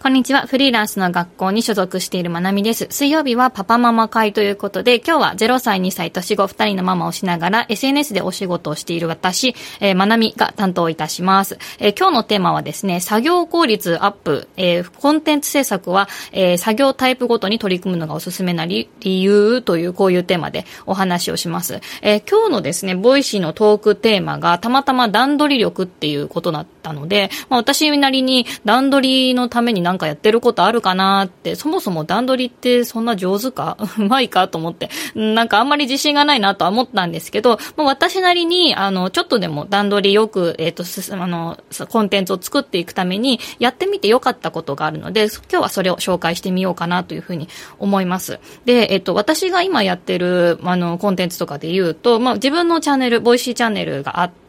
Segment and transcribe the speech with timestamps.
[0.00, 0.42] こんにちは。
[0.42, 2.86] フリーランスの学校に所属しているまなみです。
[2.88, 11.58] 水曜日はパパママ会ということで、今日は0歳、2歳、年子2人のママをしながら SNS でお仕事をしている私、えー、まなみが担当いたします。
[11.80, 21.80] えー、今日のテーマはですね、作業効率アップ、えー、コンテンツ制作は、えー、作業タイプごとに取り組むのがおすすめな理由というこういうテーマでお話をします。
[22.02, 47.48] え、今日のですね、ボイシーのトークテーマがたまたま段取り力っていうことだったので、まあ、私なりに段取りのためになんかやってることあるかなって、そもそも段取りってそんな上手か うまいかと思って、なんかあんまり自信がないなとは思ったんですけど、まあ、私なりに、あの、ちょっとでも段取りよく、えっ、ー、と、あの、コンテンツを作っていくために、やってみてよかったことがあるので、今日はそれを紹介してみようかなというふうに
[47.78, 48.40] 思います。
[48.64, 54.47] で、えっ、ー、と、私が今やってる、あの、コンテンツとかで言うと、まあ、自分のチャンネル、ボイシーチャンネルがあって、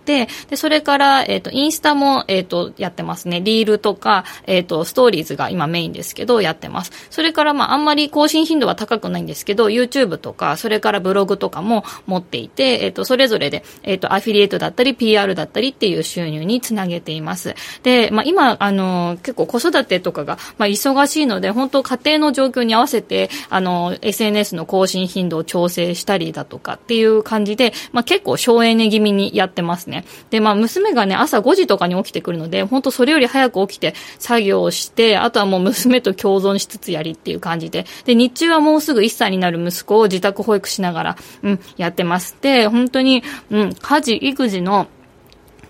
[0.49, 3.41] で、それから、えっ、ー、と、インスタも、えっ、ー、と、やってますね。
[3.41, 6.91] リールとか、えっ、ー、と、ストーリーズが今メインですけど、やってます。
[7.09, 17.55] それから、まあ、あんまり更新頻度は高くないんですけど、YouTube とか、それからブログとかも持っていて、えっ、と、それぞれで、えっ、と、アフィリエイトだったり、PR だったりっていう収入につなげています。
[17.83, 29.98] で、まあ、今、あの、結構子育てとかが、まあ、忙しいので、本当家庭の状況に合わせて、あの、SNS の更新頻度を調整したりだとかっていう感じで、まあ、結構省エネ気味にやってますね。
[30.30, 42.36] で、まあ、娘がね、朝5時とかに起きてくるので、本当それより早く起きて作業をして、あとはもう娘と共存しつつやりっていう感じで、で、日中はもうすぐ1歳になる息子を自宅保育しながら、うん、やってます。
[42.41, 44.88] で、本当に、うん、家事、育児の、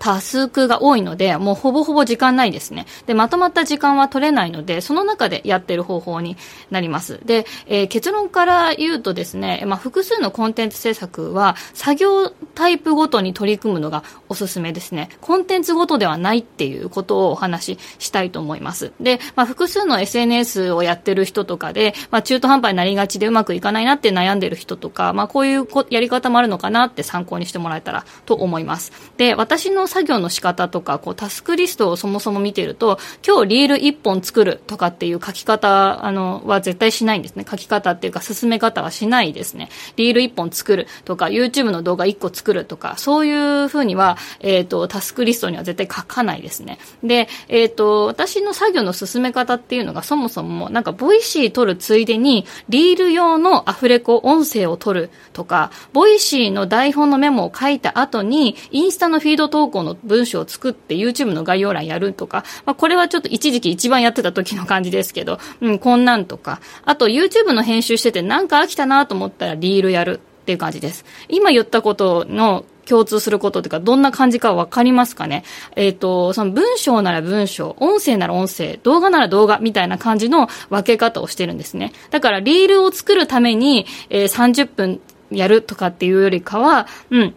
[0.00, 2.86] タスクが多いので、もうほぼほぼ時間ないですね。
[3.06, 6.38] で、まとまった時間は取れないので、その中でやってる方法に
[6.70, 7.20] なります。
[7.24, 15.10] で、えー、結論から言うとですね、まあ、複数のコンテンツ制作は、作業タイプごとに取り組むのがおすすめですね。
[15.20, 18.92] コンテンツごとではないっていうことをお話ししたいと思います。
[19.00, 28.92] で、まあ、複数の SNS をやってる人とかで、まあ、中途半端になりがちでうまくいかないなって悩んでる人とか、まあ、こういうやり方もあるのかなって参考にしてもらえたらと思います。
[29.18, 37.44] で、私の作業の仕方とか、こう、タスクリストをそもそも見てると、今日リール1本作るとかっていう書き方、あの、は絶対しないんですね。
[37.48, 39.68] 書き方っていうか、進め方はしないですね。
[39.96, 46.78] リール1本作るとか、YouTube の動画1個作るとか、そういうふうには、えっ、ー、と、タスクリストには絶対書かないですね。
[47.02, 71.06] で、えっ、ー、と、私の作業の進め方っていうのが、そもそも、なんか、ボイシー撮るついでに、リール用のアフレコ、音声を撮るとか、ボイシーの台本のメモを書いた後に、インスタのフィード投稿の文文章を作って YouTube の概要欄やるとか、まあ、これはちょっと一時期一番やってた時の感じですけど、うん、こんなんとか、あと YouTube の編集しててなんか飽きたなと思ったらリールやるっていう感じです。
[71.28, 75.44] 今言ったことの共通することというか、どんな感じかわかりますかね？
[75.74, 81.92] えっ、ー、と、その文章なら文章、音声なら音声、動画なら動画みたいな感じの分け方をしてるんですね。
[82.10, 87.34] だから、リールを作るために、えー、30分やるとかっていうよりかは、うん、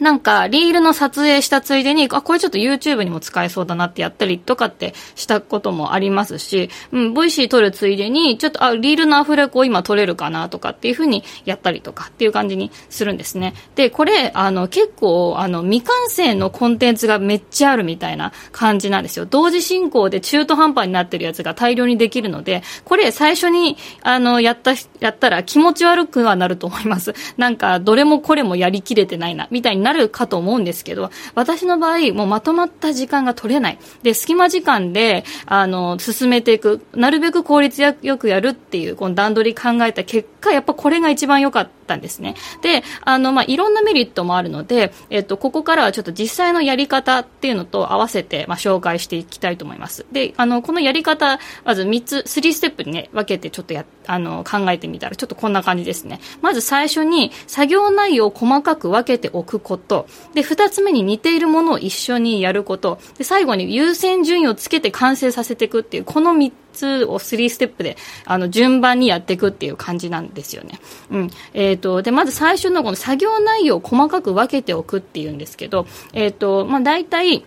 [0.00, 13.52] なんか、リールの撮影したついでに、あ、これちょっと YouTube にも使えそうだなってやったりとかってしたこともありますし、うん、ボイシー撮るついでに、ちょっと、あ、リールのアフレコ今撮れるかなとかっていうふうにやったりとかっていう感じにするんですね。
[13.74, 19.26] で、これ、あの、結構、あの、未完成のコンテンツがめっちゃあるみたいな感じなんですよ。
[19.26, 27.12] 同時進行で中途半端になってるやつが大量にできるので、これ最初に、あの、やった、やったら気持ち悪くはなると思います。
[27.36, 33.78] なんか、どれもこれもやりきれてないな、みたいにななるかと思うんですけど、私の場合、もうまとまった時間が取れない。
[34.02, 36.80] で、隙間時間で、あの、進めていく。
[36.94, 42.36] なるべく効率よくやるっていう、この段取り考えた結果、やっぱこれが一番良かったたんですね。
[42.62, 50.06] で、あの、まあ、いろんなメリットもあるので、えっと、ここからはちょっと実際のやり方っていうのと合わせて、まあ、紹介していきたいと思います。
[50.12, 56.20] で、あの、このやり方、まず3つ、3ステップにね、分けてちょっとや、あの、考えてみたら、ちょっとこんな感じですね。
[56.40, 60.06] まず最初に、作業内容を細かく分けておくこと。
[60.34, 62.98] で、二つ目に似ているものを一緒にやること。
[63.18, 70.78] で、最後に優先順位をつけて完成させていくっていう、この三つを3ステップで、あの、順番にやっていくっていう感じなんですよね。
[71.10, 71.30] うん。
[71.54, 77.44] えっ、ー、と、で、まず最初のこの作業内容を細かく分けておくっていうんですけど、えっ、ー、と、まあ、大体、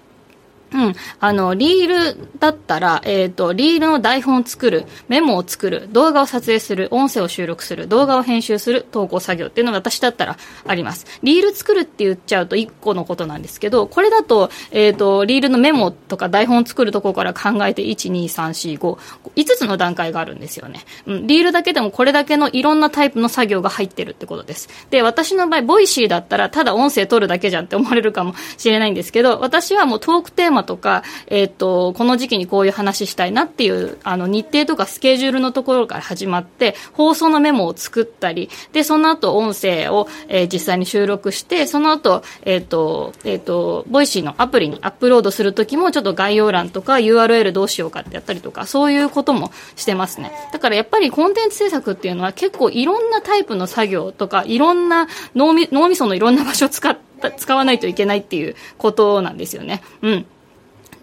[0.74, 0.96] うん。
[1.20, 11.06] あの、リールだったら、えっ、ー、と、リールの台本を作る、メモを作る、動画を撮影する、音声を収録する、動画を編集する、投稿作業っていうのが私だったらあります。
[11.22, 18.98] リール作るって言っちゃうと1個のことなんですけど、これだと、えっ、ー、と、リールのメモとか台本を作るところから考えて、1、2、3、4、5、
[19.36, 20.82] 5つの段階があるんですよね。
[21.06, 21.28] うん。
[21.28, 24.70] リールだけでもこれだけのいろんなタイプの作業が入ってるってことです。
[24.90, 50.32] で、私の場合、 Voicy だったら、ただ音声取るだけじゃんって思われるかもしれないんですけど、私はもうトークテーマとか、え、ー、と、この時期にこういう話したいなっていう、あの、日程とかスケジュールのところから始まって、放送のメモを作ったり、で、その後音声を、えー、実際に収録して、その後、え、ー、と、えっ、と、 Voicy のアプリにアップロードするときも、ちょっと概要欄とか URL どうしようかってやったりとか、そういうこともしてますね。
[50.52, 59.82] だからやっぱりコンテンツ制作っていうのは結構いろんなタイプの作業とか、いろんな脳み脳みそのいろんな場所を使った、使わないといけないっていうことなんですよね。
[60.02, 60.26] うん。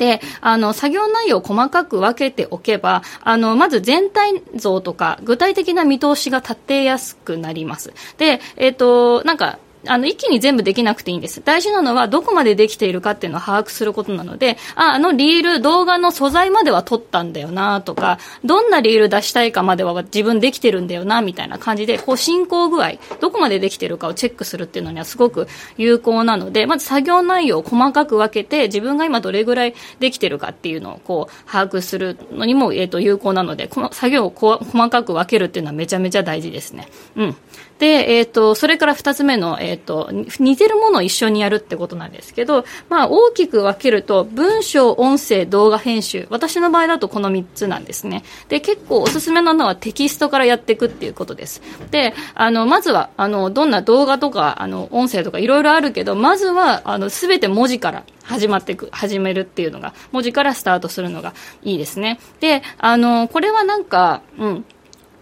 [0.01, 7.93] で、あの、作業内容を細かく分けておけば、あの、まず全体像とか、具体的な見通しが立てやすくなります。
[8.17, 11.43] で、えっ、ー、と、なんか、あの、一気に全部できなくていいんです。
[11.45, 25.49] 大事なのは、どこまでできているかっていうのを把握することなので、あ、あのリール、動画の素材までは撮ったんだよなとか、どんなリール出したいかまでは自分できてるんだよな、みたいな感じで、こう、進行具合、どこまでできてるかをチェックするっていうのにはすごく
[25.79, 36.89] 有効なので、まず作業内容を細かく分けて、自分が今どれぐらいできてるかっていうのを、こう、把握するのにも、えっ、ー、と、有効なので、この作業を細かく分けるっていうのはめちゃめちゃ大事ですね。
[37.17, 37.37] うん。
[37.81, 46.27] で、えっ、ー、と、それから二つ目の、えっ、ー、と、似てるものを一緒にやるってことなんですけど、まあ、大きく分けると、文章、音声、動画編集。
[46.29, 48.23] 私の場合だとこの三つなんですね。
[48.49, 51.63] で、結構おすすめなのはテキストからやっていくっていうことです。
[51.91, 62.21] で、あの、まずは、あの、どんな動画とか、あの、音声とかいろいろあるけど、まずは、あの、すべて文字から始まっていく、始めるっていうのが、文字からスタートするのがいいですね。
[62.41, 64.65] で、あの、これはなんか、うん。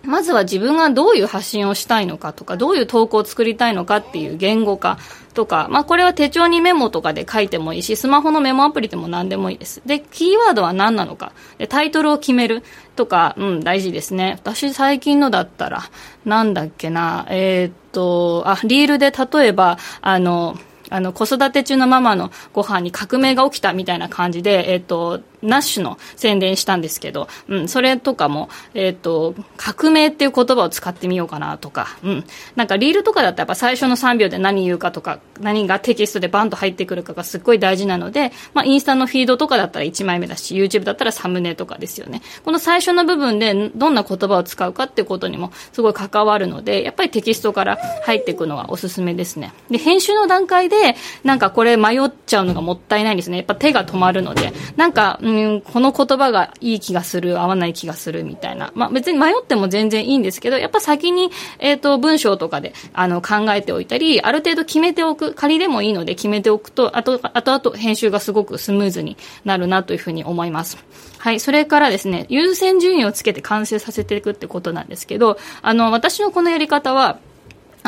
[0.02, 4.98] まずは自分がどういう発信をしたいのかとか、どういう投稿を作りたいのかっていう言語化
[5.34, 9.82] とか、まあこれは手帳にメモとかで書いてもいいし、スマホのメモアプリでも何でもいいです。
[9.86, 11.32] で、キーワードは何なのか。
[11.58, 12.62] で、タイトルを決める
[12.96, 14.38] とか、うん、大事ですね。
[14.40, 15.82] 私最近のだったら、
[16.24, 20.56] なんだっけな、えー、っと、あ、リールで例えば、あの、
[20.90, 32.24] あの、子育て中のママのご飯に革命が起きたみたいな感じで、えっ、と、ナッシュの宣伝したんですけど、うん、それとかも、えっ、ー、と、革命っていう言葉を使ってみようかなとか、うん。
[32.56, 42.22] なんかリールとかだったらやっぱ最初の3秒で何言うかとか、何がテキストでバンと入ってくるかがすっごい大事なので、まあ、インスタのフィードとかだったら1枚目だし、YouTube だったらサムネとかですよね。
[42.44, 49.52] この最初の部分でどんな言葉を使うかっていうことにもすごい関わるので、やっぱりテキストから入っていくのはおすすめですね。
[49.70, 53.38] で、編集の段階で、でなんかこれ迷っちゃうのがもったいないですね。
[53.38, 58.72] やっぱ手が止まるので、なんか、うん、この言葉がいい気がする、合わない気がするみたいな。
[58.74, 70.78] まあ別に迷っても全然いいんですけど、やっぱ先に、えっ、ー、と、文章とかで、あの、考えておいたり、ある程度決めておく、仮でもいいので決めておくと、あと、あとあと編集がすごくスムーズになるなというふうに思います。
[71.18, 71.40] はい。
[71.40, 77.18] それからですね、優先順位をつけて完成させていくってことなんですけど、あの、私のこのやり方は、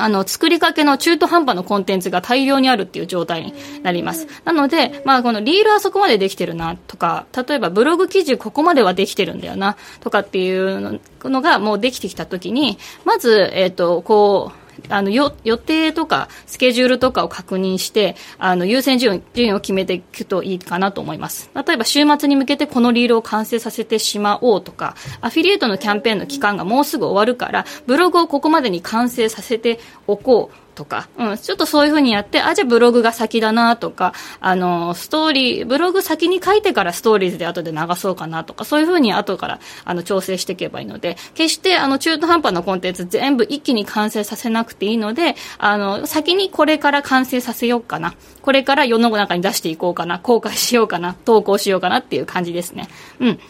[0.02, 4.26] あの、作りかけの中途半端のコンテンツが大量にあるっていう状態になります。
[4.44, 21.50] なので、まあ、このリールはそこまでできてるなとか、例えばブログ記事ここまではできてるんだよなとかっていうのがもうできてきたときに、まず、えっ、ー、と、こう、あの予定とかスケジュールとかを確認してあの優先順位を決めていくといいかなと思います。
[21.54, 30.69] 例えば週末に向けてこのリールを完成させてしまおうとかアフィリエイトのキャンペーンの期間がもうすぐ終わるからブログをここまでに完成させておこう。
[30.74, 48.14] とか、うん、ちょっとそういうふうにやって、あ、じゃあブログが先だなとか、あの、ストーリー、ブログ先に書いてからストーリーズで後で流そうかなとか、そういうふうに後から、あの、調整していけばいいので、決して、あの、中途半端なコンテンツ全部一気に完成させなくていいので、あの、先にこれから完成させようかな。
[48.42, 50.18] これから世の中に出していこうかな。
[50.18, 51.14] 公開しようかな。
[51.14, 52.88] 投稿しようかなっていう感じですね。
[53.20, 53.40] うん。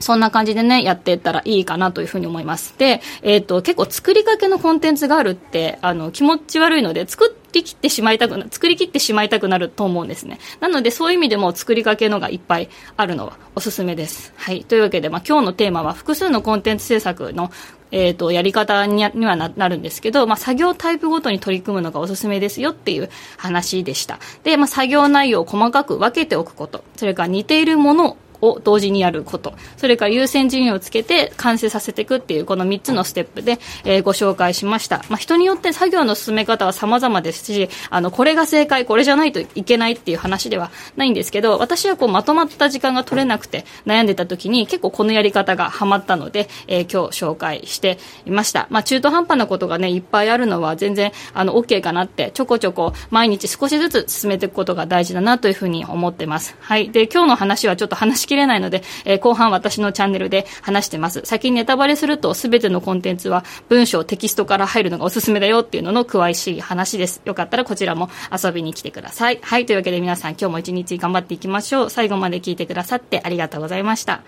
[0.00, 2.74] そんな感じでね、やっていったらいいかなというふうに思います。
[2.78, 10.38] で、えっ、ー、と、結構作りかけのコンテンツがあるって、あの、気持ち悪いので、作りきってしまいたくな、作りきってしまいたくなると思うんですね。
[10.60, 14.32] なので、そういう意味でも作りかけのがいっぱいあるのはおすすめです。
[14.36, 14.64] はい。
[14.64, 17.50] というわけで、まあ、今日のテーマは複数のコンテンツ制作の
[17.90, 24.18] えっ、ー、と、やり方にはなるんですけど、まあ、作業タイプごとに取り組むのがおすすめですよっていう話でした。
[24.44, 35.04] で、まあ、作業内容を細かく分けておくこと、それから似ているものを同時にやること、それから優先順位をつけて完成させていくっていうこの3つのステップで、えー、ご紹介しました。
[35.08, 48.66] まあ、人によって作業の進め方は様々ですし、あの、これが正解、これじゃないといけないっていう話ではないんですけど、私はこうまとまった時間が取れなくて悩んでた時に結構このやり方がハマったので、えー、今日紹介していました。
[48.70, 56.56] まあ、中途半端なことがね、いっぱいあるのは全然、あの、OK かなって、ちょこちょこ毎日少しずつ進めていくことが大事だなというふうに思ってます。
[56.60, 56.90] はい。
[56.90, 61.22] で、今日の話はちょっと話きれないので、えー、後半私のチャンネルで話してます。
[61.24, 67.20] 先にネタバレすると、すべてのコンテンツは文章、テキストから入るのがおすすめだよっていうのの詳しい話です。
[67.24, 69.38] よかったらこちらも遊びに来てください。
[69.42, 71.90] はい、というわけで皆さん今日も一日頑張っていきましょう。
[71.90, 74.22] 最後まで聞いてくださってありがとうございました。